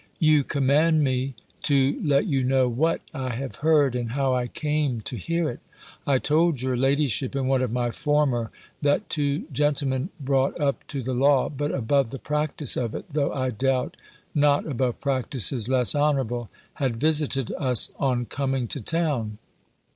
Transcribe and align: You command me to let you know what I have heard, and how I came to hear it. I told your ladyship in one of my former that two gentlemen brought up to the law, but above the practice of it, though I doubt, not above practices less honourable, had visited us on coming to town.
You 0.17 0.43
command 0.43 1.03
me 1.03 1.35
to 1.61 2.01
let 2.03 2.25
you 2.25 2.43
know 2.43 2.67
what 2.67 3.01
I 3.13 3.35
have 3.35 3.57
heard, 3.57 3.93
and 3.93 4.13
how 4.13 4.33
I 4.33 4.47
came 4.47 5.01
to 5.01 5.15
hear 5.15 5.47
it. 5.47 5.59
I 6.07 6.17
told 6.17 6.59
your 6.59 6.75
ladyship 6.75 7.35
in 7.35 7.45
one 7.45 7.61
of 7.61 7.71
my 7.71 7.91
former 7.91 8.49
that 8.81 9.11
two 9.11 9.45
gentlemen 9.53 10.09
brought 10.19 10.59
up 10.59 10.87
to 10.87 11.03
the 11.03 11.13
law, 11.13 11.49
but 11.49 11.71
above 11.71 12.09
the 12.09 12.17
practice 12.17 12.75
of 12.75 12.95
it, 12.95 13.13
though 13.13 13.31
I 13.31 13.51
doubt, 13.51 13.95
not 14.33 14.65
above 14.65 14.99
practices 14.99 15.67
less 15.69 15.93
honourable, 15.93 16.49
had 16.81 16.95
visited 16.97 17.53
us 17.59 17.91
on 17.99 18.25
coming 18.25 18.67
to 18.69 18.81
town. 18.81 19.37